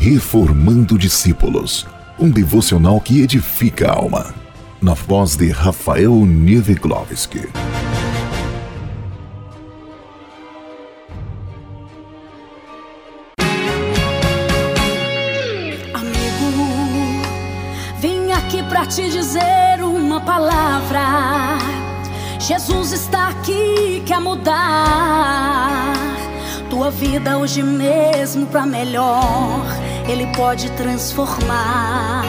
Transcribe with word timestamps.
Reformando 0.00 0.96
Discípulos, 0.96 1.84
um 2.20 2.30
devocional 2.30 3.00
que 3.00 3.20
edifica 3.20 3.90
a 3.90 3.96
alma. 3.96 4.32
Na 4.80 4.94
voz 4.94 5.34
de 5.34 5.50
Rafael 5.50 6.14
Nieveglovski. 6.24 7.48
Amigo, 15.92 16.62
vim 18.00 18.30
aqui 18.30 18.62
pra 18.68 18.86
te 18.86 19.10
dizer 19.10 19.82
uma 19.82 20.20
palavra. 20.20 21.58
Jesus 22.38 22.92
está 22.92 23.30
aqui, 23.30 24.00
quer 24.06 24.20
mudar 24.20 25.58
tua 26.78 26.90
vida 26.92 27.36
hoje 27.36 27.62
mesmo 27.62 28.46
para 28.46 28.64
melhor. 28.64 29.87
Ele 30.08 30.26
pode 30.34 30.70
transformar. 30.72 32.24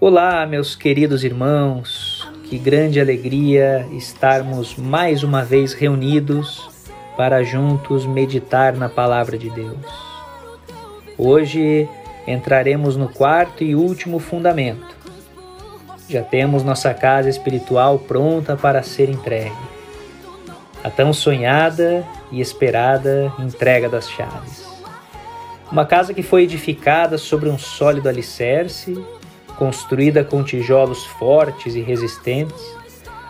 Olá, 0.00 0.46
meus 0.46 0.74
queridos 0.74 1.22
irmãos. 1.22 2.26
Que 2.44 2.58
grande 2.58 2.98
alegria 2.98 3.86
estarmos 3.92 4.74
mais 4.76 5.22
uma 5.22 5.44
vez 5.44 5.72
reunidos 5.72 6.68
para 7.16 7.44
juntos 7.44 8.06
meditar 8.06 8.72
na 8.74 8.88
palavra 8.88 9.36
de 9.36 9.50
Deus. 9.50 9.76
Hoje 11.18 11.88
entraremos 12.26 12.96
no 12.96 13.08
quarto 13.08 13.62
e 13.62 13.74
último 13.74 14.18
fundamento. 14.18 14.96
Já 16.08 16.22
temos 16.22 16.64
nossa 16.64 16.92
casa 16.94 17.28
espiritual 17.28 17.98
pronta 17.98 18.56
para 18.56 18.82
ser 18.82 19.08
entregue 19.10 19.70
a 20.82 20.90
tão 20.90 21.12
sonhada 21.12 22.04
e 22.32 22.40
esperada 22.40 23.32
entrega 23.38 23.88
das 23.88 24.08
chaves. 24.08 24.59
Uma 25.70 25.86
casa 25.86 26.12
que 26.12 26.22
foi 26.22 26.42
edificada 26.42 27.16
sobre 27.16 27.48
um 27.48 27.56
sólido 27.56 28.08
alicerce, 28.08 29.00
construída 29.56 30.24
com 30.24 30.42
tijolos 30.42 31.06
fortes 31.06 31.76
e 31.76 31.80
resistentes, 31.80 32.60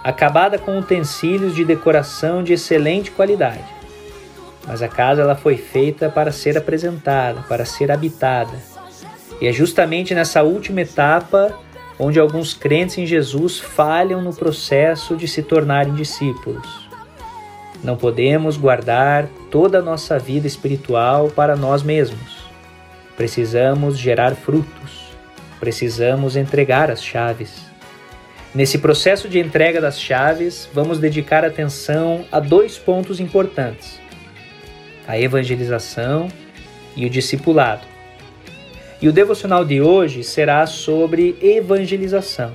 acabada 0.02 0.58
com 0.58 0.78
utensílios 0.78 1.54
de 1.54 1.66
decoração 1.66 2.42
de 2.42 2.54
excelente 2.54 3.10
qualidade. 3.10 3.64
Mas 4.66 4.80
a 4.80 4.88
casa 4.88 5.20
ela 5.20 5.36
foi 5.36 5.58
feita 5.58 6.08
para 6.08 6.32
ser 6.32 6.56
apresentada, 6.56 7.42
para 7.42 7.66
ser 7.66 7.92
habitada. 7.92 8.56
E 9.38 9.46
é 9.46 9.52
justamente 9.52 10.14
nessa 10.14 10.42
última 10.42 10.80
etapa 10.80 11.54
onde 11.98 12.18
alguns 12.18 12.54
crentes 12.54 12.96
em 12.96 13.04
Jesus 13.04 13.58
falham 13.58 14.22
no 14.22 14.34
processo 14.34 15.14
de 15.14 15.28
se 15.28 15.42
tornarem 15.42 15.92
discípulos 15.92 16.90
não 17.82 17.96
podemos 17.96 18.56
guardar 18.56 19.26
toda 19.50 19.78
a 19.78 19.82
nossa 19.82 20.18
vida 20.18 20.46
espiritual 20.46 21.30
para 21.30 21.56
nós 21.56 21.82
mesmos. 21.82 22.39
Precisamos 23.20 23.98
gerar 23.98 24.34
frutos. 24.34 25.10
Precisamos 25.60 26.36
entregar 26.36 26.90
as 26.90 27.04
chaves. 27.04 27.66
Nesse 28.54 28.78
processo 28.78 29.28
de 29.28 29.38
entrega 29.38 29.78
das 29.78 30.00
chaves, 30.00 30.66
vamos 30.72 30.98
dedicar 30.98 31.44
atenção 31.44 32.24
a 32.32 32.40
dois 32.40 32.78
pontos 32.78 33.20
importantes: 33.20 34.00
a 35.06 35.20
evangelização 35.20 36.28
e 36.96 37.04
o 37.04 37.10
discipulado. 37.10 37.86
E 39.02 39.06
o 39.06 39.12
devocional 39.12 39.66
de 39.66 39.82
hoje 39.82 40.24
será 40.24 40.64
sobre 40.64 41.36
evangelização. 41.42 42.54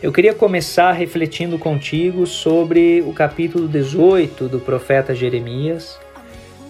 Eu 0.00 0.12
queria 0.12 0.34
começar 0.34 0.92
refletindo 0.92 1.58
contigo 1.58 2.28
sobre 2.28 3.02
o 3.04 3.12
capítulo 3.12 3.66
18 3.66 4.48
do 4.48 4.60
profeta 4.60 5.12
Jeremias, 5.16 5.98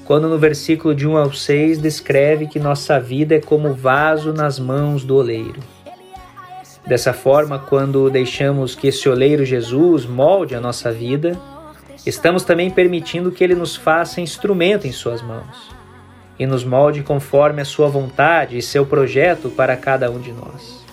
quando 0.08 0.26
no 0.26 0.38
versículo 0.38 0.94
de 0.94 1.06
1 1.06 1.18
ao 1.18 1.34
6 1.34 1.80
descreve 1.80 2.46
que 2.46 2.58
nossa 2.58 2.98
vida 2.98 3.34
é 3.34 3.40
como 3.40 3.74
vaso 3.74 4.32
nas 4.32 4.58
mãos 4.58 5.04
do 5.04 5.14
oleiro. 5.14 5.60
Dessa 6.86 7.12
forma, 7.12 7.58
quando 7.58 8.08
deixamos 8.08 8.74
que 8.74 8.86
esse 8.86 9.06
oleiro 9.06 9.44
Jesus 9.44 10.06
molde 10.06 10.54
a 10.54 10.62
nossa 10.62 10.91
vida, 10.91 11.38
estamos 12.06 12.42
também 12.42 12.70
permitindo 12.70 13.30
que 13.30 13.44
ele 13.44 13.54
nos 13.54 13.76
faça 13.76 14.22
instrumento 14.22 14.86
em 14.86 14.92
suas 14.92 15.20
mãos 15.20 15.76
e 16.38 16.47
nos 16.47 16.64
molde 16.64 17.02
conforme 17.02 17.60
a 17.60 17.66
sua 17.66 17.88
vontade 17.88 18.56
e 18.56 18.62
seu 18.62 18.86
projeto 18.86 19.50
para 19.50 19.76
cada 19.76 20.10
um 20.10 20.18
de 20.18 20.32
nós. 20.32 20.86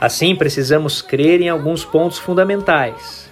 Assim, 0.00 0.34
precisamos 0.34 1.02
crer 1.02 1.42
em 1.42 1.50
alguns 1.50 1.84
pontos 1.84 2.18
fundamentais. 2.18 3.30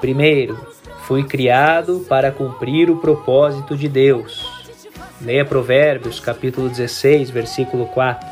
Primeiro, 0.00 0.58
fui 1.02 1.24
criado 1.24 2.04
para 2.08 2.30
cumprir 2.30 2.90
o 2.90 2.96
propósito 2.96 3.76
de 3.76 3.88
Deus. 3.88 4.62
Leia 5.20 5.44
Provérbios, 5.44 6.20
capítulo 6.20 6.68
16, 6.68 7.30
versículo 7.30 7.86
4. 7.86 8.26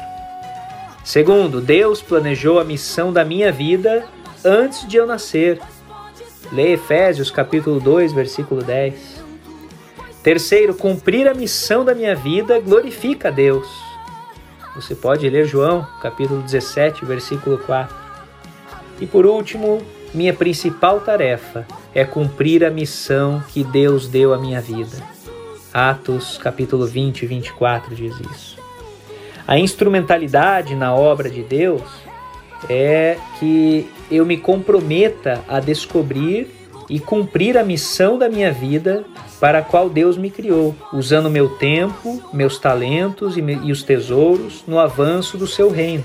Segundo, 1.05 1.61
Deus 1.61 2.01
planejou 2.03 2.61
a 2.61 2.65
missão 2.65 3.13
da 3.13 3.25
minha 3.25 3.51
vida 3.51 4.07
antes 4.45 4.87
de 4.87 4.97
eu 4.97 5.07
nascer. 5.07 5.61
Leia 6.53 6.75
Efésios, 6.75 7.31
capítulo 7.31 7.81
2, 7.81 8.13
versículo 8.13 8.63
10. 8.63 9.25
Terceiro, 10.23 10.75
cumprir 10.75 11.29
a 11.29 11.35
missão 11.35 11.85
da 11.85 11.95
minha 11.95 12.15
vida 12.15 12.61
glorifica 12.61 13.29
a 13.29 13.31
Deus. 13.33 13.69
Você 14.75 14.95
pode 14.95 15.29
ler 15.29 15.47
João, 15.47 15.87
capítulo 16.01 16.43
17, 16.43 17.05
versículo 17.05 17.59
4. 17.59 17.95
E 19.01 19.07
por 19.07 19.27
último, 19.27 19.83
minha 20.12 20.34
principal 20.34 21.00
tarefa 21.00 21.66
é 21.94 22.04
cumprir 22.04 22.65
a 22.65 22.71
missão 22.71 23.43
que 23.48 23.62
Deus 23.62 24.09
deu 24.09 24.34
à 24.34 24.38
minha 24.38 24.60
vida. 24.60 24.97
Atos, 25.72 26.37
capítulo 26.38 26.87
20 26.87 27.22
e 27.22 27.26
24 27.26 27.94
diz 27.94 28.15
isso. 28.21 28.59
A 29.47 29.59
instrumentalidade 29.59 30.75
na 30.75 30.94
obra 30.94 31.31
de 31.31 31.43
Deus 31.43 31.82
é 32.69 33.16
que 33.38 33.88
eu 34.10 34.26
me 34.26 34.37
comprometa 34.37 35.43
a 35.48 35.60
descobrir 35.60 36.48
e 36.88 36.98
cumprir 36.98 37.56
a 37.56 37.62
missão 37.62 38.19
da 38.19 38.28
minha 38.28 38.53
vida 38.53 39.04
para 39.41 39.60
a 39.60 39.62
qual 39.62 39.88
Deus 39.88 40.19
me 40.19 40.28
criou, 40.28 40.75
usando 40.92 41.31
meu 41.31 41.48
tempo, 41.48 42.21
meus 42.32 42.59
talentos 42.59 43.37
e, 43.37 43.41
e 43.41 43.72
os 43.72 43.82
tesouros 43.82 44.65
no 44.66 44.78
avanço 44.78 45.38
do 45.38 45.47
seu 45.47 45.71
reino. 45.71 46.04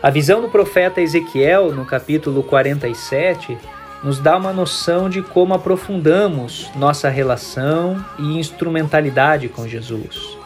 A 0.00 0.10
visão 0.10 0.40
do 0.40 0.48
profeta 0.48 1.00
Ezequiel, 1.00 1.72
no 1.72 1.84
capítulo 1.84 2.44
47, 2.44 3.58
nos 4.00 4.20
dá 4.20 4.36
uma 4.36 4.52
noção 4.52 5.10
de 5.10 5.22
como 5.22 5.54
aprofundamos 5.54 6.70
nossa 6.76 7.08
relação 7.08 8.04
e 8.16 8.38
instrumentalidade 8.38 9.48
com 9.48 9.66
Jesus. 9.66 10.38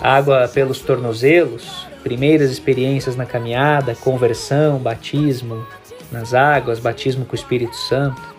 Água 0.00 0.46
pelos 0.46 0.80
tornozelos, 0.80 1.88
primeiras 2.04 2.52
experiências 2.52 3.16
na 3.16 3.26
caminhada, 3.26 3.96
conversão, 3.96 4.78
batismo 4.78 5.66
nas 6.12 6.32
águas, 6.32 6.78
batismo 6.78 7.24
com 7.24 7.32
o 7.32 7.34
Espírito 7.34 7.74
Santo 7.74 8.35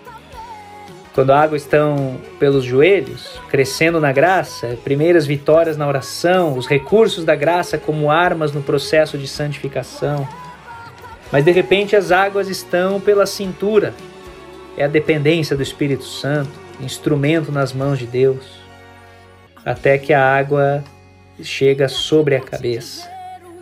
quando 1.18 1.32
a 1.32 1.42
água 1.42 1.58
estão 1.58 2.22
pelos 2.38 2.64
joelhos, 2.64 3.42
crescendo 3.50 4.00
na 4.00 4.12
graça, 4.12 4.78
primeiras 4.84 5.26
vitórias 5.26 5.76
na 5.76 5.88
oração, 5.88 6.56
os 6.56 6.68
recursos 6.68 7.26
da 7.26 7.34
graça 7.34 7.76
como 7.76 8.12
armas 8.12 8.52
no 8.52 8.62
processo 8.62 9.18
de 9.18 9.28
santificação. 9.28 10.30
Mas 11.32 11.44
de 11.44 11.50
repente 11.50 11.96
as 11.96 12.12
águas 12.12 12.50
estão 12.50 13.02
pela 13.02 13.26
cintura. 13.26 13.96
É 14.78 14.84
a 14.84 14.88
dependência 14.88 15.58
do 15.58 15.64
Espírito 15.64 16.04
Santo, 16.04 16.52
instrumento 16.80 17.52
nas 17.52 17.74
mãos 17.74 17.98
de 17.98 18.06
Deus, 18.06 18.46
até 19.66 19.98
que 19.98 20.14
a 20.14 20.24
água 20.24 20.84
chega 21.42 21.88
sobre 21.88 22.36
a 22.36 22.42
cabeça. 22.42 23.10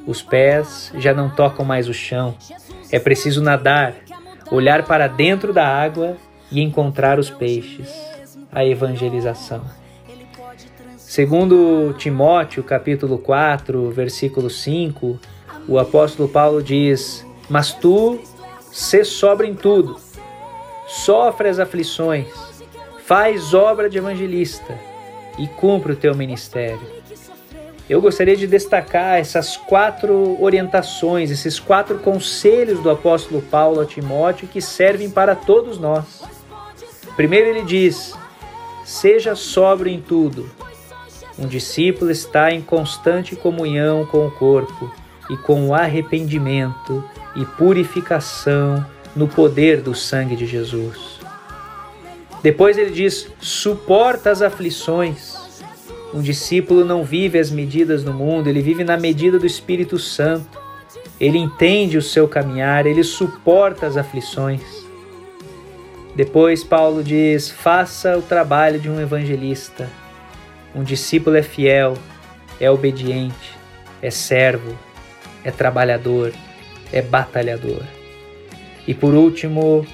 Os 0.06 0.22
pés 0.22 0.92
já 0.98 1.14
não 1.14 1.30
tocam 1.30 1.64
mais 1.64 1.88
o 1.88 1.94
chão. 1.94 2.36
É 2.92 3.00
preciso 3.00 3.42
nadar, 3.42 3.96
olhar 4.52 4.84
para 4.84 5.08
dentro 5.08 5.54
da 5.54 5.66
água 5.66 6.18
e 6.52 6.62
encontrar 6.62 7.20
os 7.20 7.30
peixes, 7.30 7.90
a 8.52 8.66
evangelização. 8.66 9.62
Segundo 10.98 11.94
Timóteo, 11.98 12.64
capítulo 12.64 13.18
4, 13.18 13.92
versículo 13.92 14.50
5, 14.50 15.20
o 15.68 15.80
apóstolo 15.80 16.28
Paulo 16.28 16.62
diz: 16.62 17.26
"Mas 17.50 17.72
tu 17.72 18.20
sê 18.72 19.04
sobra 19.04 19.48
em 19.48 19.54
tudo, 19.54 19.98
sofre 20.88 21.48
as 21.48 21.60
aflições, 21.60 22.28
faz 23.06 23.54
obra 23.54 23.90
de 23.90 23.98
evangelista 23.98 24.78
e 25.38 25.48
cumpre 25.48 25.94
o 25.94 25.96
teu 25.96 26.14
ministério." 26.16 26.96
Eu 27.88 28.02
gostaria 28.02 28.36
de 28.36 28.48
destacar 28.48 29.20
essas 29.20 29.56
quatro 29.56 30.42
orientações, 30.42 31.30
esses 31.30 31.60
quatro 31.60 32.00
conselhos 32.00 32.80
do 32.80 32.90
apóstolo 32.90 33.44
Paulo 33.44 33.80
a 33.80 33.86
Timóteo 33.86 34.48
que 34.48 34.60
servem 34.60 35.08
para 35.08 35.36
todos 35.36 35.78
nós. 35.78 36.24
Primeiro 37.16 37.50
ele 37.50 37.64
diz: 37.64 38.14
seja 38.84 39.36
sóbrio 39.36 39.92
em 39.92 40.02
tudo. 40.02 40.50
Um 41.38 41.48
discípulo 41.48 42.12
está 42.12 42.52
em 42.52 42.62
constante 42.62 43.36
comunhão 43.36 44.06
com 44.06 44.26
o 44.26 44.32
corpo 44.32 44.90
e 45.30 45.36
com 45.38 45.68
o 45.68 45.74
arrependimento 45.74 47.04
e 47.36 47.44
purificação 47.46 48.86
no 49.16 49.28
poder 49.28 49.82
do 49.82 49.94
sangue 49.94 50.36
de 50.36 50.46
Jesus. 50.46 51.20
Depois 52.44 52.78
ele 52.78 52.92
diz: 52.92 53.28
suporta 53.40 54.30
as 54.30 54.42
aflições. 54.42 55.44
Um 56.14 56.22
discípulo 56.22 56.86
não 56.86 57.04
vive 57.04 57.38
as 57.40 57.52
medidas 57.52 58.04
do 58.04 58.14
mundo, 58.14 58.48
ele 58.48 58.62
vive 58.62 58.84
na 58.84 58.96
medida 58.96 59.38
do 59.40 59.46
Espírito 59.46 59.98
Santo. 59.98 60.64
Ele 61.20 61.38
entende 61.38 61.98
o 61.98 62.02
seu 62.02 62.28
caminhar, 62.28 62.86
ele 62.86 63.04
suporta 63.04 63.88
as 63.88 63.98
aflições. 63.98 64.85
Depois, 66.16 66.64
Paulo 66.64 67.04
diz: 67.04 67.50
faça 67.50 68.18
o 68.18 68.22
trabalho 68.22 68.80
de 68.80 68.90
um 68.90 69.00
evangelista. 69.00 69.90
Um 70.74 70.84
discípulo 70.84 71.36
é 71.36 71.44
fiel, 71.44 71.96
é 72.60 72.70
obediente, 72.70 73.52
é 74.02 74.10
servo, 74.10 74.78
é 75.44 75.52
trabalhador, 75.52 76.32
é 76.92 77.02
batalhador. 77.02 77.84
E 78.88 78.94
por 78.94 79.14
último, 79.14 79.86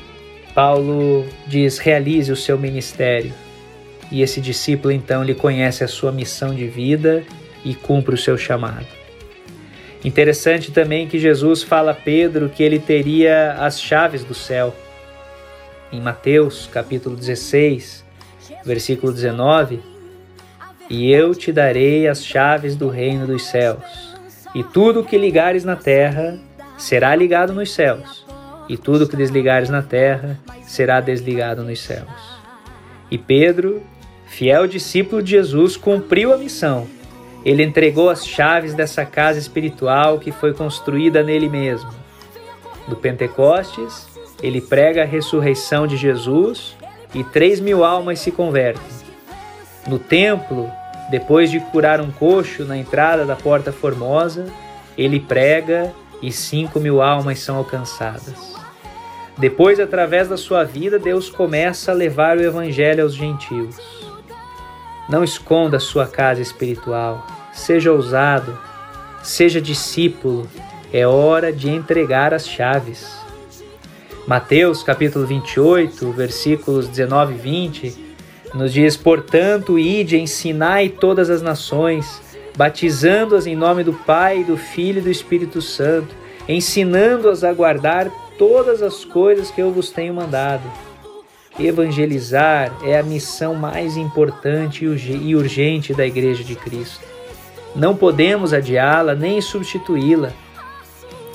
Paulo 0.53 1.25
diz: 1.47 1.79
realize 1.79 2.31
o 2.31 2.35
seu 2.35 2.57
ministério. 2.57 3.33
E 4.11 4.21
esse 4.21 4.41
discípulo 4.41 4.91
então 4.91 5.23
lhe 5.23 5.33
conhece 5.33 5.83
a 5.83 5.87
sua 5.87 6.11
missão 6.11 6.53
de 6.53 6.67
vida 6.67 7.23
e 7.63 7.73
cumpre 7.73 8.13
o 8.13 8.17
seu 8.17 8.37
chamado. 8.37 8.85
Interessante 10.03 10.71
também 10.71 11.07
que 11.07 11.19
Jesus 11.19 11.63
fala 11.63 11.91
a 11.91 11.95
Pedro 11.95 12.49
que 12.49 12.61
ele 12.61 12.79
teria 12.79 13.53
as 13.53 13.79
chaves 13.79 14.23
do 14.23 14.33
céu. 14.33 14.75
Em 15.91 15.99
Mateus, 15.99 16.69
capítulo 16.71 17.15
16, 17.15 18.05
versículo 18.63 19.11
19, 19.11 19.81
e 20.89 21.11
eu 21.11 21.35
te 21.35 21.51
darei 21.51 22.07
as 22.07 22.25
chaves 22.25 22.75
do 22.75 22.89
reino 22.89 23.27
dos 23.27 23.45
céus. 23.45 24.15
E 24.53 24.63
tudo 24.63 25.03
que 25.03 25.17
ligares 25.17 25.63
na 25.63 25.75
terra 25.75 26.39
será 26.77 27.15
ligado 27.15 27.53
nos 27.53 27.73
céus, 27.73 28.25
e 28.69 28.77
tudo 28.77 29.07
que 29.07 29.15
desligares 29.15 29.69
na 29.69 29.81
terra 29.81 30.39
será 30.63 31.01
desligado 31.01 31.63
nos 31.63 31.79
céus. 31.81 32.09
E 33.09 33.17
Pedro, 33.17 33.81
fiel 34.25 34.67
discípulo 34.67 35.21
de 35.21 35.31
Jesus, 35.31 35.75
cumpriu 35.75 36.33
a 36.33 36.37
missão 36.37 36.87
ele 37.43 37.63
entregou 37.63 38.09
as 38.09 38.25
chaves 38.25 38.73
dessa 38.73 39.03
casa 39.03 39.39
espiritual 39.39 40.19
que 40.19 40.31
foi 40.31 40.53
construída 40.53 41.23
nele 41.23 41.49
mesmo. 41.49 41.91
No 42.87 42.95
Pentecostes, 42.95 44.07
ele 44.41 44.61
prega 44.61 45.03
a 45.03 45.05
ressurreição 45.05 45.85
de 45.85 45.97
Jesus 45.97 46.75
e 47.13 47.23
três 47.23 47.59
mil 47.59 47.83
almas 47.83 48.19
se 48.19 48.31
convertem. 48.31 48.83
No 49.87 49.99
templo, 49.99 50.69
depois 51.09 51.51
de 51.51 51.59
curar 51.59 51.99
um 51.99 52.11
coxo 52.11 52.63
na 52.63 52.77
entrada 52.77 53.25
da 53.25 53.35
Porta 53.35 53.71
Formosa, 53.71 54.45
ele 54.97 55.19
prega 55.19 55.93
e 56.21 56.31
cinco 56.31 56.79
mil 56.79 57.01
almas 57.01 57.39
são 57.39 57.57
alcançadas. 57.57 58.51
Depois, 59.37 59.79
através 59.79 60.27
da 60.27 60.37
sua 60.37 60.63
vida, 60.63 60.99
Deus 60.99 61.29
começa 61.29 61.91
a 61.91 61.95
levar 61.95 62.37
o 62.37 62.43
Evangelho 62.43 63.03
aos 63.03 63.15
gentios. 63.15 63.75
Não 65.09 65.23
esconda 65.23 65.79
sua 65.79 66.05
casa 66.05 66.41
espiritual. 66.41 67.25
Seja 67.51 67.91
ousado, 67.91 68.57
seja 69.23 69.59
discípulo. 69.59 70.47
É 70.93 71.07
hora 71.07 71.51
de 71.51 71.69
entregar 71.69 72.33
as 72.33 72.47
chaves. 72.47 73.20
Mateus 74.31 74.81
capítulo 74.81 75.25
28, 75.25 76.09
versículos 76.13 76.87
19 76.87 77.33
e 77.33 77.37
20, 77.37 78.15
nos 78.53 78.71
diz: 78.71 78.95
Portanto, 78.95 79.77
ide, 79.77 80.17
ensinai 80.17 80.87
todas 80.87 81.29
as 81.29 81.41
nações, 81.41 82.21
batizando-as 82.55 83.45
em 83.45 83.57
nome 83.57 83.83
do 83.83 83.91
Pai, 83.91 84.45
do 84.45 84.55
Filho 84.55 84.99
e 84.99 85.01
do 85.01 85.11
Espírito 85.11 85.61
Santo, 85.61 86.15
ensinando-as 86.47 87.43
a 87.43 87.51
guardar 87.51 88.09
todas 88.37 88.81
as 88.81 89.03
coisas 89.03 89.51
que 89.51 89.61
eu 89.61 89.69
vos 89.69 89.91
tenho 89.91 90.13
mandado 90.13 90.63
Evangelizar 91.59 92.71
é 92.85 92.97
a 92.97 93.03
missão 93.03 93.53
mais 93.53 93.97
importante 93.97 94.85
e 94.85 95.35
urgente 95.35 95.93
da 95.93 96.07
Igreja 96.07 96.41
de 96.41 96.55
Cristo. 96.55 97.03
Não 97.75 97.97
podemos 97.97 98.53
adiá-la 98.53 99.13
nem 99.13 99.41
substituí-la. 99.41 100.31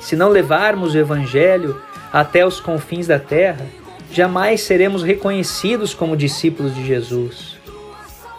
Se 0.00 0.16
não 0.16 0.30
levarmos 0.30 0.94
o 0.94 0.98
Evangelho 0.98 1.78
até 2.12 2.46
os 2.46 2.60
confins 2.60 3.06
da 3.06 3.18
terra, 3.18 3.66
jamais 4.12 4.62
seremos 4.62 5.02
reconhecidos 5.02 5.94
como 5.94 6.16
discípulos 6.16 6.74
de 6.74 6.86
Jesus. 6.86 7.56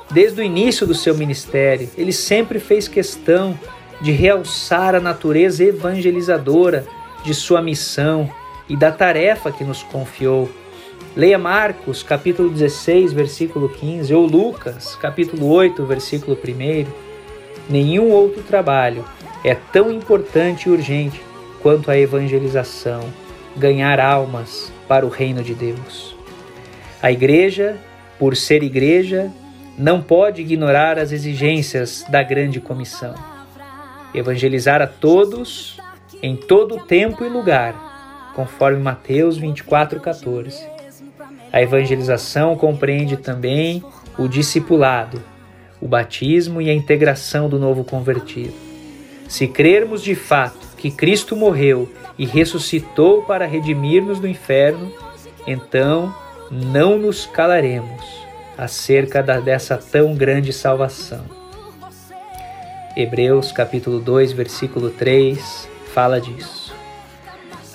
Desde 0.10 0.40
o 0.42 0.44
início 0.44 0.88
do 0.88 0.96
seu 0.96 1.16
ministério, 1.16 1.90
ele 1.98 2.14
sempre 2.14 2.60
fez 2.60 2.88
questão 2.88 3.58
de 4.00 4.12
realçar 4.12 4.96
a 4.96 5.00
natureza 5.00 5.64
evangelizadora 5.64 6.86
de 7.24 7.34
sua 7.34 7.62
missão 7.62 8.30
e 8.70 8.76
da 8.76 8.92
tarefa 8.92 9.52
que 9.52 9.64
nos 9.64 9.84
confiou 9.84 10.50
Leia 11.18 11.40
Marcos, 11.40 12.04
capítulo 12.04 12.48
16, 12.50 13.12
versículo 13.12 13.70
15, 13.70 14.14
ou 14.14 14.28
Lucas, 14.28 14.96
capítulo 14.96 15.48
8, 15.50 15.84
versículo 15.84 16.38
1. 16.38 16.86
Nenhum 17.68 18.12
outro 18.12 18.44
trabalho 18.44 19.04
é 19.44 19.56
tão 19.56 19.92
importante 19.92 20.70
e 20.70 20.72
urgente 20.72 21.20
quanto 21.60 21.90
a 21.90 21.98
evangelização, 21.98 23.02
ganhar 23.58 24.00
almas 24.00 24.72
para 24.88 25.06
o 25.06 25.10
reino 25.10 25.44
de 25.44 25.54
Deus. 25.54 26.16
A 27.02 27.12
igreja, 27.12 27.78
por 28.18 28.36
ser 28.36 28.64
igreja, 28.64 29.32
não 29.78 30.02
pode 30.02 30.42
ignorar 30.42 30.98
as 30.98 31.12
exigências 31.12 32.06
da 32.10 32.24
grande 32.24 32.60
comissão. 32.60 33.16
Evangelizar 34.14 34.82
a 34.82 34.88
todos, 34.88 35.80
em 36.22 36.36
todo 36.36 36.86
tempo 36.86 37.24
e 37.24 37.30
lugar, 37.30 38.32
conforme 38.36 38.80
Mateus 38.82 39.38
24, 39.38 40.00
14 40.00 40.78
a 41.52 41.62
evangelização 41.62 42.56
compreende 42.56 43.18
também 43.18 43.84
o 44.18 44.28
discipulado, 44.28 45.24
o 45.80 45.88
batismo 45.88 46.62
e 46.62 46.70
a 46.70 46.74
integração 46.74 47.48
do 47.48 47.58
novo 47.58 47.84
convertido. 47.84 48.54
Se 49.28 49.48
crermos 49.48 50.04
de 50.04 50.16
fato 50.16 50.67
que 50.78 50.92
Cristo 50.92 51.36
morreu 51.36 51.90
e 52.18 52.26
ressuscitou 52.26 53.24
para 53.24 53.46
redimir-nos 53.46 54.20
do 54.20 54.28
inferno, 54.28 54.92
então 55.46 56.14
não 56.50 56.98
nos 56.98 57.26
calaremos 57.26 58.04
acerca 58.58 59.22
dessa 59.22 59.78
tão 59.78 60.16
grande 60.16 60.54
salvação. 60.54 61.26
Hebreus 62.96 63.52
capítulo 63.52 64.00
2, 64.00 64.32
versículo 64.32 64.90
3 64.90 65.70
fala 65.94 66.20
disso. 66.20 66.74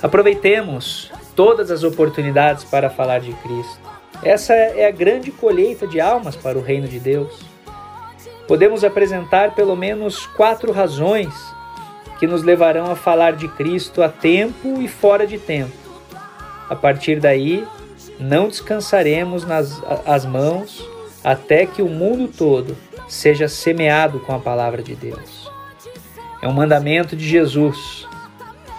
Aproveitemos 0.03 1.13
todas 1.37 1.71
as 1.71 1.85
oportunidades 1.85 2.65
para 2.65 2.91
falar 2.91 3.21
de 3.21 3.33
Cristo. 3.35 3.79
Essa 4.23 4.53
é 4.53 4.87
a 4.87 4.91
grande 4.91 5.31
colheita 5.31 5.87
de 5.87 6.01
almas 6.01 6.37
para 6.37 6.59
o 6.59 6.63
reino 6.63 6.89
de 6.89 6.99
Deus. 6.99 7.41
Podemos 8.49 8.85
apresentar 8.85 9.55
pelo 9.55 9.77
menos 9.77 10.27
quatro 10.27 10.73
razões 10.73 11.33
que 12.23 12.27
nos 12.29 12.45
levarão 12.45 12.89
a 12.89 12.95
falar 12.95 13.33
de 13.33 13.49
Cristo 13.49 14.01
a 14.01 14.09
tempo 14.09 14.81
e 14.81 14.87
fora 14.87 15.27
de 15.27 15.39
tempo. 15.39 15.73
A 16.71 16.77
partir 16.77 17.19
daí, 17.19 17.67
não 18.17 18.47
descansaremos 18.47 19.45
nas 19.45 19.83
as 20.07 20.25
mãos 20.25 20.89
até 21.25 21.67
que 21.67 21.83
o 21.83 21.89
mundo 21.89 22.29
todo 22.29 22.77
seja 23.09 23.49
semeado 23.49 24.21
com 24.21 24.33
a 24.33 24.39
palavra 24.39 24.85
de 24.85 24.95
Deus. 24.95 25.51
É 26.41 26.47
um 26.47 26.53
mandamento 26.53 27.17
de 27.17 27.27
Jesus 27.27 28.07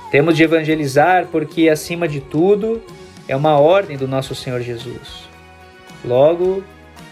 temos 0.09 0.37
de 0.37 0.43
evangelizar 0.43 1.27
porque, 1.29 1.67
acima 1.67 2.07
de 2.07 2.21
tudo, 2.21 2.81
é 3.27 3.35
uma 3.35 3.59
ordem 3.59 3.97
do 3.97 4.07
nosso 4.07 4.33
Senhor 4.33 4.61
Jesus. 4.61 5.27
Logo, 6.05 6.63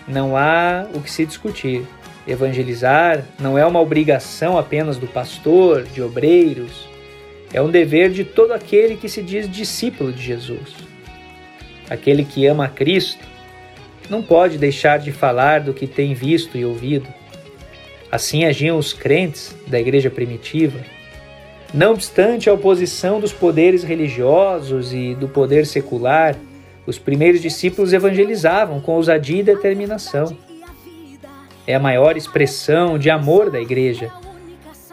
não 0.07 0.37
há 0.37 0.87
o 0.93 1.01
que 1.01 1.11
se 1.11 1.25
discutir. 1.25 1.85
Evangelizar 2.27 3.25
não 3.39 3.57
é 3.57 3.65
uma 3.65 3.79
obrigação 3.79 4.57
apenas 4.57 4.97
do 4.97 5.07
pastor, 5.07 5.83
de 5.83 6.01
obreiros, 6.01 6.87
é 7.53 7.61
um 7.61 7.69
dever 7.69 8.11
de 8.11 8.23
todo 8.23 8.53
aquele 8.53 8.95
que 8.95 9.09
se 9.09 9.21
diz 9.21 9.49
discípulo 9.49 10.13
de 10.13 10.21
Jesus. 10.21 10.75
Aquele 11.89 12.23
que 12.23 12.45
ama 12.45 12.65
a 12.65 12.69
Cristo 12.69 13.25
não 14.09 14.21
pode 14.21 14.57
deixar 14.57 14.99
de 14.99 15.11
falar 15.11 15.61
do 15.61 15.73
que 15.73 15.87
tem 15.87 16.13
visto 16.13 16.57
e 16.57 16.63
ouvido. 16.63 17.07
Assim 18.11 18.45
agiam 18.45 18.77
os 18.77 18.93
crentes 18.93 19.55
da 19.67 19.79
igreja 19.79 20.09
primitiva 20.09 20.79
não 21.73 21.93
obstante 21.93 22.49
a 22.49 22.53
oposição 22.53 23.19
dos 23.19 23.31
poderes 23.31 23.81
religiosos 23.81 24.93
e 24.93 25.15
do 25.15 25.29
poder 25.29 25.65
secular, 25.65 26.35
os 26.85 26.99
primeiros 26.99 27.41
discípulos 27.41 27.93
evangelizavam 27.93 28.81
com 28.81 28.93
ousadia 28.93 29.39
e 29.39 29.43
determinação. 29.43 30.35
É 31.65 31.75
a 31.75 31.79
maior 31.79 32.17
expressão 32.17 32.97
de 32.97 33.09
amor 33.09 33.49
da 33.49 33.59
igreja. 33.59 34.11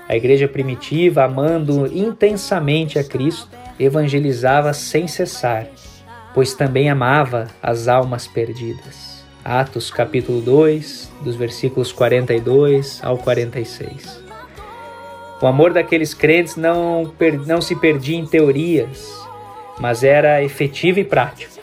A 0.08 0.16
igreja 0.16 0.46
primitiva, 0.46 1.24
amando 1.24 1.86
intensamente 1.86 2.98
a 2.98 3.04
Cristo, 3.04 3.48
evangelizava 3.78 4.72
sem 4.72 5.06
cessar, 5.06 5.66
pois 6.34 6.54
também 6.54 6.90
amava 6.90 7.48
as 7.62 7.88
almas 7.88 8.26
perdidas. 8.26 9.24
Atos 9.44 9.90
capítulo 9.90 10.40
2, 10.40 11.10
dos 11.22 11.36
versículos 11.36 11.92
42 11.92 13.00
ao 13.02 13.16
46. 13.18 14.22
O 15.40 15.46
amor 15.46 15.72
daqueles 15.72 16.12
crentes 16.12 16.56
não, 16.56 17.14
não 17.46 17.60
se 17.60 17.76
perdia 17.76 18.18
em 18.18 18.26
teorias, 18.26 19.08
mas 19.78 20.02
era 20.02 20.42
efetivo 20.42 20.98
e 20.98 21.04
prático. 21.04 21.57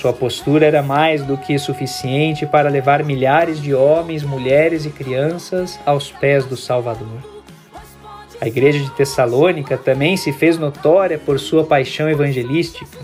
Sua 0.00 0.12
postura 0.12 0.64
era 0.64 0.80
mais 0.80 1.24
do 1.24 1.36
que 1.36 1.58
suficiente 1.58 2.46
para 2.46 2.70
levar 2.70 3.02
milhares 3.02 3.60
de 3.60 3.74
homens, 3.74 4.22
mulheres 4.22 4.86
e 4.86 4.90
crianças 4.90 5.76
aos 5.84 6.12
pés 6.12 6.44
do 6.44 6.56
Salvador. 6.56 7.18
A 8.40 8.46
igreja 8.46 8.78
de 8.78 8.92
Tessalônica 8.92 9.76
também 9.76 10.16
se 10.16 10.32
fez 10.32 10.56
notória 10.56 11.18
por 11.18 11.40
sua 11.40 11.64
paixão 11.64 12.08
evangelística. 12.08 12.96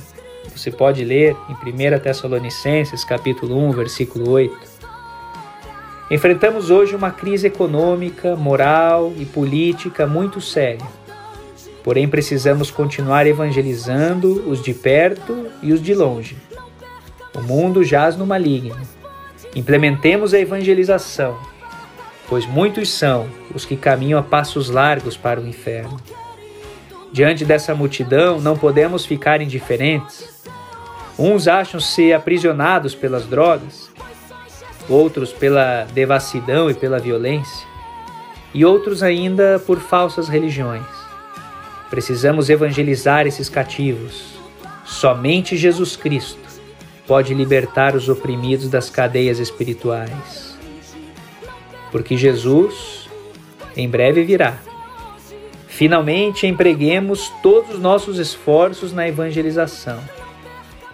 Você 0.55 0.71
pode 0.71 1.05
ler 1.05 1.37
em 1.49 1.55
1 1.55 1.99
Tessalonicenses, 1.99 3.05
capítulo 3.05 3.59
1, 3.71 3.73
versículo 3.73 4.31
8. 4.31 4.57
Enfrentamos 6.13 6.71
hoje 6.71 6.95
uma 6.95 7.11
crise 7.11 7.49
econômica, 7.49 8.37
moral 8.37 9.13
e 9.19 9.25
política 9.25 10.07
muito 10.07 10.41
séria. 10.41 10.87
Porém, 11.83 12.07
precisamos 12.07 12.71
continuar 12.71 13.27
evangelizando 13.27 14.49
os 14.49 14.63
de 14.63 14.73
perto 14.73 15.49
e 15.61 15.73
os 15.73 15.83
de 15.83 15.93
longe. 15.93 16.37
O 17.35 17.43
mundo 17.43 17.83
jaz 17.83 18.17
no 18.17 18.25
maligno. 18.25 18.76
Implementemos 19.57 20.33
a 20.33 20.38
evangelização, 20.38 21.37
pois 22.29 22.47
muitos 22.47 22.88
são 22.91 23.29
os 23.53 23.64
que 23.64 23.76
caminham 23.76 24.21
a 24.21 24.23
passos 24.23 24.71
largos 24.71 25.17
para 25.17 25.41
o 25.41 25.47
inferno. 25.47 26.00
Diante 27.12 27.45
dessa 27.45 27.75
multidão, 27.75 28.41
não 28.41 28.57
podemos 28.57 29.05
ficar 29.05 29.41
indiferentes. 29.41 30.45
Uns 31.19 31.49
acham-se 31.49 32.12
aprisionados 32.12 32.95
pelas 32.95 33.26
drogas, 33.26 33.91
outros 34.88 35.33
pela 35.33 35.87
devassidão 35.93 36.71
e 36.71 36.75
pela 36.75 37.00
violência, 37.00 37.67
e 38.53 38.64
outros 38.64 39.03
ainda 39.03 39.59
por 39.59 39.81
falsas 39.81 40.29
religiões. 40.29 40.87
Precisamos 41.91 42.49
evangelizar 42.49 43.26
esses 43.26 43.49
cativos. 43.49 44.35
Somente 44.85 45.57
Jesus 45.57 45.97
Cristo 45.97 46.44
pode 47.07 47.35
libertar 47.35 47.95
os 47.95 48.09
oprimidos 48.09 48.69
das 48.69 48.89
cadeias 48.91 49.39
espirituais. 49.39 50.57
Porque 51.91 52.17
Jesus 52.17 53.05
em 53.77 53.89
breve 53.89 54.23
virá. 54.23 54.57
Finalmente 55.67 56.47
empreguemos 56.47 57.33
todos 57.43 57.75
os 57.75 57.81
nossos 57.81 58.19
esforços 58.19 58.93
na 58.93 59.09
evangelização, 59.09 59.99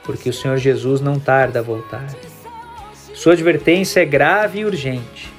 porque 0.04 0.30
o 0.30 0.32
Senhor 0.32 0.56
Jesus 0.56 1.00
não 1.00 1.20
tarda 1.20 1.58
a 1.58 1.62
voltar. 1.62 2.06
Sua 3.14 3.34
advertência 3.34 4.00
é 4.00 4.06
grave 4.06 4.60
e 4.60 4.64
urgente. 4.64 5.30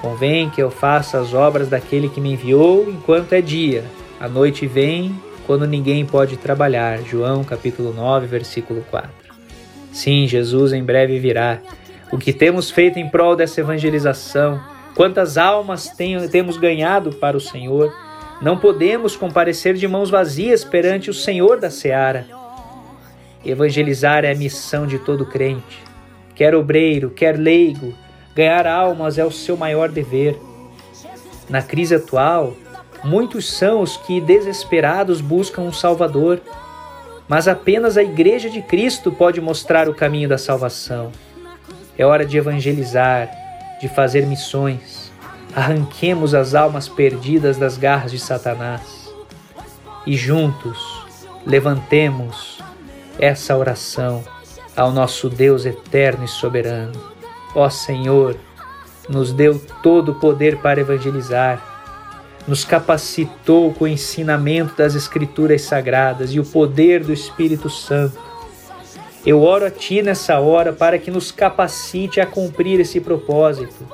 Convém 0.00 0.48
que 0.48 0.62
eu 0.62 0.70
faça 0.70 1.18
as 1.18 1.34
obras 1.34 1.68
daquele 1.68 2.08
que 2.08 2.20
me 2.20 2.32
enviou 2.32 2.90
enquanto 2.90 3.34
é 3.34 3.42
dia. 3.42 3.84
A 4.18 4.28
noite 4.28 4.66
vem 4.66 5.14
quando 5.46 5.66
ninguém 5.66 6.06
pode 6.06 6.38
trabalhar. 6.38 7.02
João 7.02 7.44
capítulo 7.44 7.92
9, 7.92 8.26
versículo 8.26 8.82
4. 8.90 9.23
Sim, 9.94 10.26
Jesus 10.26 10.72
em 10.72 10.82
breve 10.82 11.20
virá. 11.20 11.60
O 12.10 12.18
que 12.18 12.32
temos 12.32 12.68
feito 12.68 12.98
em 12.98 13.08
prol 13.08 13.36
dessa 13.36 13.60
evangelização, 13.60 14.60
quantas 14.92 15.38
almas 15.38 15.88
tem, 15.88 16.28
temos 16.28 16.56
ganhado 16.56 17.12
para 17.12 17.36
o 17.36 17.40
Senhor, 17.40 17.94
não 18.42 18.58
podemos 18.58 19.14
comparecer 19.14 19.74
de 19.74 19.86
mãos 19.86 20.10
vazias 20.10 20.64
perante 20.64 21.10
o 21.10 21.14
Senhor 21.14 21.60
da 21.60 21.70
seara. 21.70 22.26
Evangelizar 23.46 24.24
é 24.24 24.32
a 24.32 24.36
missão 24.36 24.84
de 24.84 24.98
todo 24.98 25.26
crente. 25.26 25.80
Quer 26.34 26.56
obreiro, 26.56 27.10
quer 27.10 27.38
leigo, 27.38 27.94
ganhar 28.34 28.66
almas 28.66 29.16
é 29.16 29.24
o 29.24 29.30
seu 29.30 29.56
maior 29.56 29.88
dever. 29.88 30.36
Na 31.48 31.62
crise 31.62 31.94
atual, 31.94 32.56
muitos 33.04 33.48
são 33.48 33.80
os 33.80 33.96
que 33.96 34.20
desesperados 34.20 35.20
buscam 35.20 35.62
um 35.62 35.72
Salvador 35.72 36.40
mas 37.28 37.48
apenas 37.48 37.96
a 37.96 38.02
Igreja 38.02 38.50
de 38.50 38.60
Cristo 38.62 39.10
pode 39.10 39.40
mostrar 39.40 39.88
o 39.88 39.94
caminho 39.94 40.28
da 40.28 40.38
salvação. 40.38 41.10
É 41.96 42.04
hora 42.04 42.26
de 42.26 42.36
evangelizar, 42.36 43.30
de 43.80 43.88
fazer 43.88 44.26
missões. 44.26 45.12
Arranquemos 45.54 46.34
as 46.34 46.54
almas 46.54 46.88
perdidas 46.88 47.56
das 47.56 47.78
garras 47.78 48.10
de 48.10 48.18
Satanás 48.18 49.12
e 50.06 50.16
juntos 50.16 51.04
levantemos 51.46 52.58
essa 53.18 53.56
oração 53.56 54.24
ao 54.76 54.90
nosso 54.90 55.30
Deus 55.30 55.64
eterno 55.64 56.24
e 56.24 56.28
soberano. 56.28 57.00
Ó 57.54 57.70
Senhor, 57.70 58.36
nos 59.08 59.32
deu 59.32 59.60
todo 59.82 60.12
o 60.12 60.14
poder 60.16 60.58
para 60.58 60.80
evangelizar 60.80 61.73
nos 62.46 62.64
capacitou 62.64 63.72
com 63.72 63.84
o 63.84 63.88
ensinamento 63.88 64.74
das 64.76 64.94
Escrituras 64.94 65.62
Sagradas 65.62 66.32
e 66.32 66.40
o 66.40 66.44
poder 66.44 67.02
do 67.02 67.12
Espírito 67.12 67.70
Santo. 67.70 68.18
Eu 69.24 69.42
oro 69.42 69.64
a 69.64 69.70
Ti 69.70 70.02
nessa 70.02 70.38
hora 70.38 70.72
para 70.72 70.98
que 70.98 71.10
nos 71.10 71.32
capacite 71.32 72.20
a 72.20 72.26
cumprir 72.26 72.78
esse 72.80 73.00
propósito, 73.00 73.86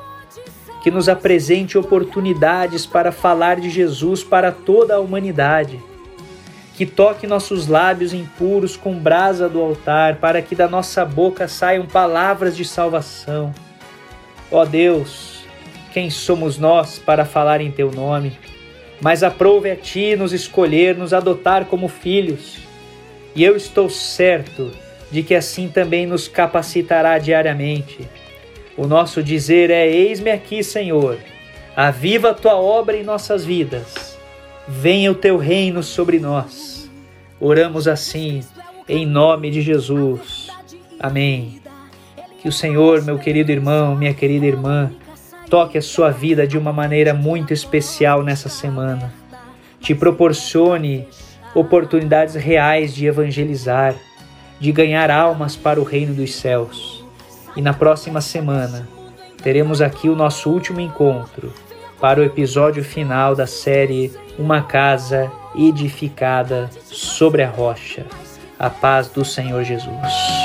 que 0.82 0.90
nos 0.90 1.08
apresente 1.08 1.78
oportunidades 1.78 2.84
para 2.84 3.12
falar 3.12 3.60
de 3.60 3.70
Jesus 3.70 4.24
para 4.24 4.50
toda 4.50 4.96
a 4.96 5.00
humanidade, 5.00 5.80
que 6.74 6.84
toque 6.84 7.28
nossos 7.28 7.68
lábios 7.68 8.12
impuros 8.12 8.76
com 8.76 8.98
brasa 8.98 9.48
do 9.48 9.60
altar, 9.60 10.16
para 10.16 10.42
que 10.42 10.56
da 10.56 10.66
nossa 10.66 11.04
boca 11.04 11.46
saiam 11.46 11.86
palavras 11.86 12.56
de 12.56 12.64
salvação. 12.64 13.54
Ó 14.50 14.64
Deus, 14.64 15.29
quem 15.92 16.10
somos 16.10 16.58
nós 16.58 16.98
para 16.98 17.24
falar 17.24 17.60
em 17.60 17.70
teu 17.70 17.90
nome? 17.90 18.32
Mas 19.00 19.22
aprove 19.22 19.70
a 19.70 19.76
ti 19.76 20.14
nos 20.16 20.32
escolher, 20.32 20.96
nos 20.96 21.12
adotar 21.12 21.64
como 21.64 21.88
filhos. 21.88 22.58
E 23.34 23.42
eu 23.42 23.56
estou 23.56 23.88
certo 23.88 24.70
de 25.10 25.22
que 25.22 25.34
assim 25.34 25.68
também 25.68 26.06
nos 26.06 26.28
capacitará 26.28 27.18
diariamente. 27.18 28.08
O 28.76 28.86
nosso 28.86 29.22
dizer 29.22 29.70
é: 29.70 29.88
Eis-me 29.88 30.30
aqui, 30.30 30.62
Senhor, 30.62 31.18
aviva 31.74 32.30
a 32.30 32.34
tua 32.34 32.56
obra 32.56 32.96
em 32.96 33.02
nossas 33.02 33.44
vidas, 33.44 34.18
venha 34.68 35.10
o 35.10 35.14
teu 35.14 35.36
reino 35.36 35.82
sobre 35.82 36.18
nós. 36.18 36.90
Oramos 37.40 37.88
assim, 37.88 38.40
em 38.88 39.06
nome 39.06 39.50
de 39.50 39.62
Jesus. 39.62 40.48
Amém. 40.98 41.60
Que 42.42 42.48
o 42.48 42.52
Senhor, 42.52 43.02
meu 43.02 43.18
querido 43.18 43.50
irmão, 43.50 43.96
minha 43.96 44.14
querida 44.14 44.46
irmã, 44.46 44.90
toque 45.50 45.76
a 45.76 45.82
sua 45.82 46.10
vida 46.10 46.46
de 46.46 46.56
uma 46.56 46.72
maneira 46.72 47.12
muito 47.12 47.52
especial 47.52 48.22
nessa 48.22 48.48
semana. 48.48 49.12
Te 49.80 49.94
proporcione 49.94 51.08
oportunidades 51.54 52.36
reais 52.36 52.94
de 52.94 53.06
evangelizar, 53.06 53.96
de 54.60 54.70
ganhar 54.70 55.10
almas 55.10 55.56
para 55.56 55.80
o 55.80 55.84
reino 55.84 56.14
dos 56.14 56.34
céus. 56.36 57.04
E 57.56 57.60
na 57.60 57.74
próxima 57.74 58.20
semana 58.20 58.88
teremos 59.42 59.82
aqui 59.82 60.08
o 60.08 60.14
nosso 60.14 60.48
último 60.48 60.80
encontro 60.80 61.52
para 62.00 62.20
o 62.20 62.24
episódio 62.24 62.84
final 62.84 63.34
da 63.34 63.46
série 63.46 64.12
Uma 64.38 64.62
Casa 64.62 65.30
Edificada 65.56 66.70
sobre 66.84 67.42
a 67.42 67.50
Rocha. 67.50 68.06
A 68.56 68.70
paz 68.70 69.08
do 69.08 69.24
Senhor 69.24 69.64
Jesus. 69.64 70.39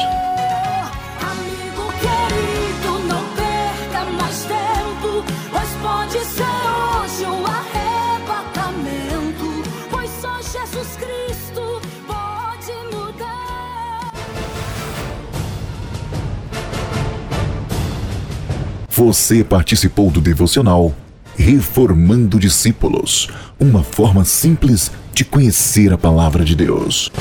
Você 18.96 19.44
participou 19.44 20.10
do 20.10 20.22
devocional 20.22 20.96
Reformando 21.36 22.40
Discípulos 22.40 23.28
uma 23.60 23.84
forma 23.84 24.24
simples 24.24 24.90
de 25.14 25.26
conhecer 25.26 25.92
a 25.92 25.98
palavra 25.98 26.46
de 26.46 26.56
Deus. 26.56 27.12